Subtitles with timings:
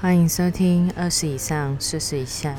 [0.00, 2.54] 欢迎收听二十以上，四十以下。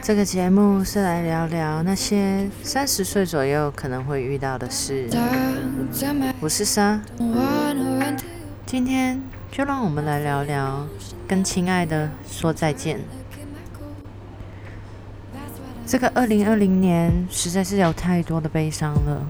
[0.00, 5.08] 这个节目是来聊聊那些三十岁左右可能会遇到的事。
[6.38, 7.00] 我是莎，
[8.64, 9.20] 今天
[9.50, 10.86] 就让我们来聊聊
[11.26, 13.00] 跟亲爱的说再见。
[15.84, 19.26] 这个二零二零年实在是有太多的悲伤了。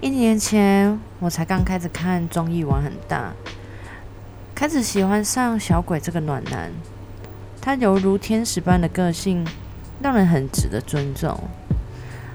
[0.00, 3.30] 一年前我才刚开始看综艺玩很大。
[4.62, 6.70] 开始喜欢上小鬼这个暖男，
[7.60, 9.44] 他犹如天使般的个性，
[10.00, 11.36] 让人很值得尊重。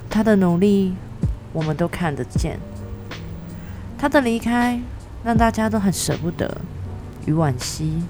[0.09, 0.93] 他的努力，
[1.53, 2.59] 我们都看得见。
[3.97, 4.77] 他的离开，
[5.23, 6.57] 让大家都很舍不得
[7.25, 8.03] 与惋惜。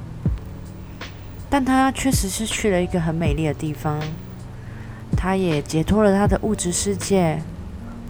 [1.48, 4.02] 但他确实是去了一个很美丽的地方，
[5.16, 7.40] 他也解脱了他的物质世界，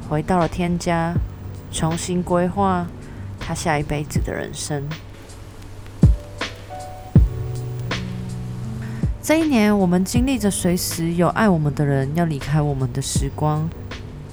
[0.08, 1.14] 回到了天家，
[1.70, 2.88] 重新规划
[3.38, 4.88] 他下一辈子的人生。
[9.28, 13.68] 这一年，我们经历着随时有爱我们的人要离开我们的时光。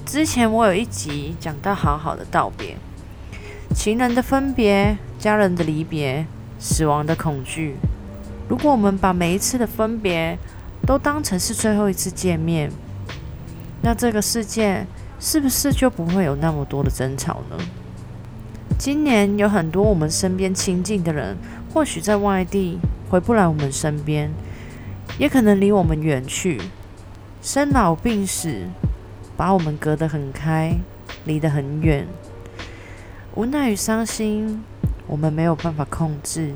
[0.05, 2.77] 之前我有一集讲到好好的道别，
[3.75, 6.25] 情人的分别，家人的离别，
[6.59, 7.75] 死亡的恐惧。
[8.47, 10.37] 如果我们把每一次的分别
[10.87, 12.71] 都当成是最后一次见面，
[13.81, 14.87] 那这个世界
[15.19, 17.57] 是不是就不会有那么多的争吵呢？
[18.79, 21.35] 今年有很多我们身边亲近的人，
[21.73, 22.79] 或许在外地
[23.09, 24.31] 回不来我们身边。
[25.17, 26.61] 也可能离我们远去，
[27.41, 28.63] 生老病死
[29.37, 30.77] 把我们隔得很开，
[31.23, 32.05] 离得很远。
[33.33, 34.63] 无奈与伤心，
[35.07, 36.53] 我们没有办法控制。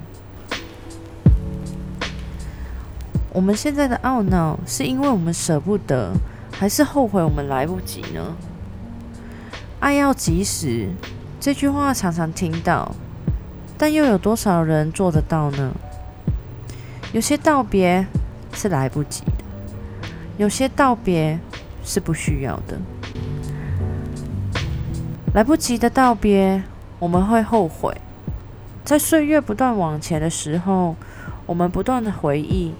[3.31, 6.11] 我们现在的懊恼，是因为我们舍不得，
[6.51, 8.35] 还是后悔我们来不及呢？
[9.79, 10.89] 爱要及时，
[11.39, 12.93] 这句话常常听到，
[13.77, 15.71] 但又有多少人做得到呢？
[17.13, 18.05] 有些道别。
[18.53, 19.43] 是来不及的，
[20.37, 21.39] 有些道别
[21.83, 22.77] 是不需要的。
[25.33, 26.63] 来不及的道别，
[26.97, 27.95] 我们会后悔。
[28.83, 30.95] 在岁月不断往前的时候，
[31.45, 32.73] 我们不断的回忆，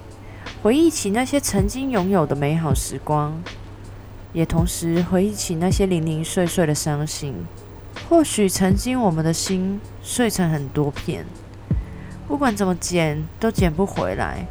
[0.63, 3.39] 回忆起那些曾经拥有的美好时光，
[4.33, 7.35] 也同时回忆起那些零零碎碎的伤心。
[8.09, 11.25] 或许曾经我们的心碎成很多片，
[12.27, 14.47] 不管怎么捡，都捡不回来。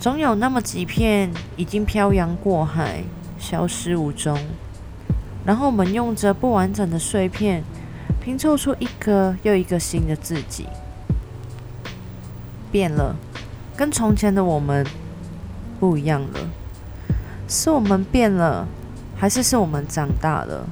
[0.00, 3.02] 总有那么几片已经漂洋过海，
[3.36, 4.38] 消失无踪。
[5.44, 7.64] 然后我们用着不完整的碎片，
[8.22, 10.68] 拼凑出一个又一个新的自己。
[12.70, 13.16] 变了，
[13.76, 14.86] 跟从前的我们
[15.80, 16.48] 不一样了。
[17.48, 18.68] 是我们变了，
[19.16, 20.68] 还是是我们长大了？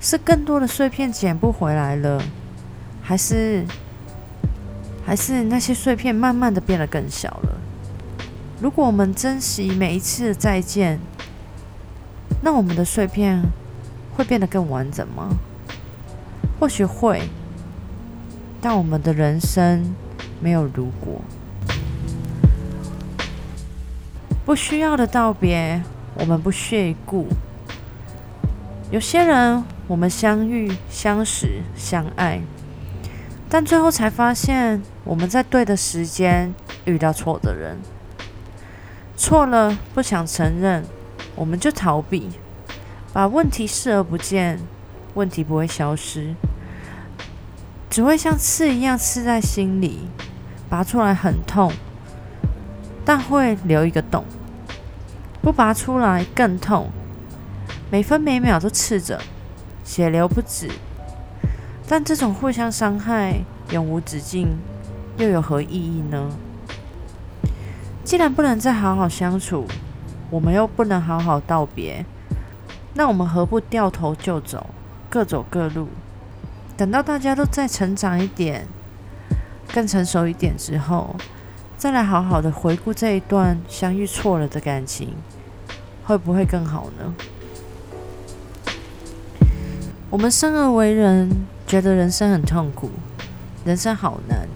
[0.00, 2.22] 是更多的碎片捡不回来了，
[3.02, 3.64] 还是
[5.04, 7.58] 还是那些碎片慢慢的变得更小了？
[8.62, 11.00] 如果我们珍惜每一次的再见，
[12.42, 13.42] 那我们的碎片
[14.14, 15.30] 会变得更完整吗？
[16.60, 17.22] 或许会，
[18.60, 19.92] 但我们的人生
[20.40, 21.20] 没有如果。
[24.44, 25.82] 不需要的道别，
[26.14, 27.26] 我们不屑一顾。
[28.92, 32.40] 有些人，我们相遇、相识、相爱，
[33.48, 37.76] 但最后才发现，我们在对的时间遇到错的人。
[39.22, 40.84] 错了，不想承认，
[41.36, 42.28] 我们就逃避，
[43.12, 44.58] 把问题视而不见。
[45.14, 46.34] 问题不会消失，
[47.88, 50.08] 只会像刺一样刺在心里，
[50.68, 51.72] 拔出来很痛，
[53.04, 54.24] 但会留一个洞。
[55.40, 56.90] 不拔出来更痛，
[57.92, 59.20] 每分每秒都刺着，
[59.84, 60.68] 血流不止。
[61.86, 64.48] 但这种互相伤害永无止境，
[65.16, 66.28] 又有何意义呢？
[68.12, 69.66] 既然不能再好好相处，
[70.28, 72.04] 我们又不能好好道别，
[72.92, 74.66] 那我们何不掉头就走，
[75.08, 75.88] 各走各路？
[76.76, 78.68] 等到大家都再成长一点、
[79.72, 81.16] 更成熟一点之后，
[81.78, 85.14] 再来好好的回顾这一段相遇错了的感情，
[86.04, 87.14] 会不会更好呢？
[90.10, 92.90] 我们生而为人，觉得人生很痛苦，
[93.64, 94.46] 人生好难。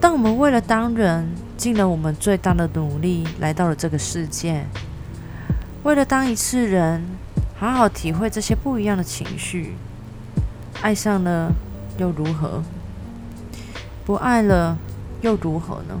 [0.00, 1.28] 当我们为了当人，
[1.58, 4.64] 尽了我们最大的努力，来到了这个世界。
[5.82, 7.02] 为了当一次人，
[7.58, 9.74] 好好体会这些不一样的情绪。
[10.80, 11.52] 爱上了
[11.98, 12.62] 又如何？
[14.06, 14.78] 不爱了
[15.20, 15.98] 又如何呢？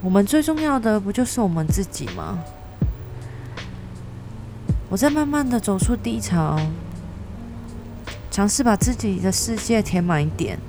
[0.00, 2.38] 我们最重要的不就是我们自己吗？
[4.88, 6.60] 我在慢慢的走出低潮，
[8.30, 10.60] 尝试把自己的世界填满一点。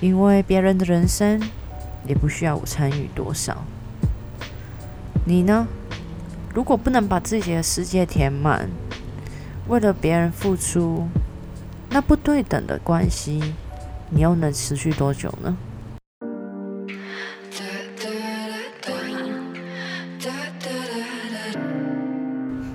[0.00, 1.40] 因为别人的人生
[2.06, 3.64] 也不需要我参与多少。
[5.24, 5.66] 你呢？
[6.52, 8.68] 如果不能把自己的世界填满，
[9.66, 11.08] 为了别人付出，
[11.90, 13.54] 那不对等的关系，
[14.10, 15.56] 你又能持续多久呢？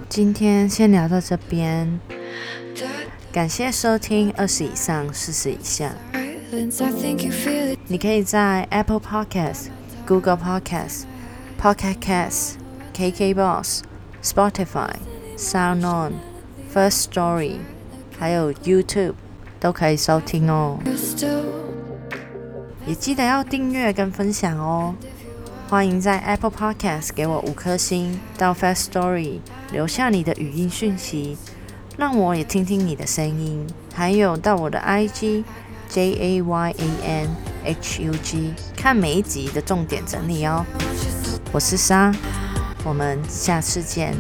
[0.10, 2.00] 今天先聊到这边，
[3.32, 5.94] 感谢收听二十以上四十以下。
[6.52, 9.68] 你可以在 Apple Podcast、
[10.08, 11.04] Google Podcast、
[11.62, 12.54] Pocket Casts、
[12.96, 13.82] KKBox、
[14.24, 14.90] Spotify、
[15.38, 16.14] Sound On、
[16.74, 17.58] First Story，
[18.18, 19.14] 还有 YouTube
[19.60, 20.80] 都可以收听哦。
[22.88, 24.96] 也记得要订阅跟分享哦。
[25.70, 29.40] 欢迎在 Apple Podcast 给我五颗星，到 First Story
[29.72, 31.38] 留下你的语音讯息，
[31.96, 33.68] 让我也听听你的声音。
[33.94, 35.44] 还有到我的 IG。
[35.90, 40.64] J A Y A N H U G，看每一集的重点整理哦。
[41.52, 42.14] 我是莎，
[42.84, 44.16] 我们下次见。